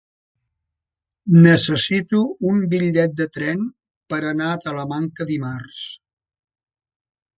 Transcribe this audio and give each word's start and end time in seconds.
Necessito 1.43 2.21
un 2.53 2.63
bitllet 2.73 3.13
de 3.19 3.27
tren 3.37 3.61
per 4.15 4.21
anar 4.33 4.49
a 4.55 4.59
Talamanca 4.65 5.29
dimarts. 5.33 5.83